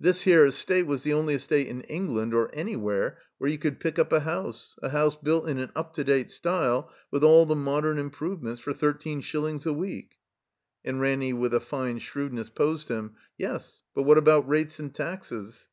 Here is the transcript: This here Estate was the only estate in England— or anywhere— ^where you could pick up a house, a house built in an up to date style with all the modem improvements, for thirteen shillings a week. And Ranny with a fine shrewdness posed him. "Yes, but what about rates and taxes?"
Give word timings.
This 0.00 0.22
here 0.22 0.46
Estate 0.46 0.86
was 0.86 1.02
the 1.02 1.12
only 1.12 1.34
estate 1.34 1.66
in 1.66 1.82
England— 1.82 2.32
or 2.34 2.48
anywhere— 2.54 3.18
^where 3.38 3.50
you 3.50 3.58
could 3.58 3.78
pick 3.80 3.98
up 3.98 4.14
a 4.14 4.20
house, 4.20 4.78
a 4.82 4.88
house 4.88 5.14
built 5.14 5.46
in 5.46 5.58
an 5.58 5.70
up 5.76 5.92
to 5.96 6.04
date 6.04 6.30
style 6.32 6.90
with 7.10 7.22
all 7.22 7.44
the 7.44 7.54
modem 7.54 7.98
improvements, 7.98 8.62
for 8.62 8.72
thirteen 8.72 9.20
shillings 9.20 9.66
a 9.66 9.74
week. 9.74 10.14
And 10.86 11.02
Ranny 11.02 11.34
with 11.34 11.52
a 11.52 11.60
fine 11.60 11.98
shrewdness 11.98 12.48
posed 12.48 12.88
him. 12.88 13.16
"Yes, 13.36 13.82
but 13.94 14.04
what 14.04 14.16
about 14.16 14.48
rates 14.48 14.78
and 14.78 14.94
taxes?" 14.94 15.68